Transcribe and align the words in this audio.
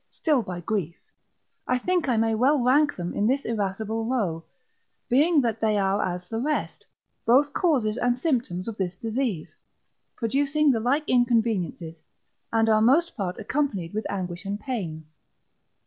still 0.09 0.41
by 0.41 0.59
grief, 0.59 0.95
I 1.67 1.77
think 1.77 2.09
I 2.09 2.17
may 2.17 2.33
well 2.33 2.57
rank 2.57 2.95
them 2.95 3.13
in 3.13 3.27
this 3.27 3.45
irascible 3.45 4.03
row; 4.03 4.43
being 5.09 5.41
that 5.41 5.61
they 5.61 5.77
are 5.77 6.01
as 6.03 6.27
the 6.27 6.39
rest, 6.39 6.83
both 7.23 7.53
causes 7.53 7.97
and 7.97 8.17
symptoms 8.17 8.67
of 8.67 8.77
this 8.77 8.95
disease, 8.97 9.55
producing 10.15 10.71
the 10.71 10.79
like 10.79 11.07
inconveniences, 11.07 12.01
and 12.51 12.67
are 12.67 12.81
most 12.81 13.15
part 13.15 13.37
accompanied 13.37 13.93
with 13.93 14.09
anguish 14.09 14.43
and 14.43 14.59
pain. 14.59 15.05